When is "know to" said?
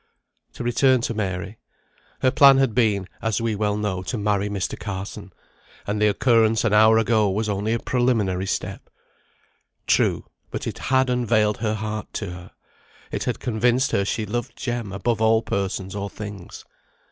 3.77-4.17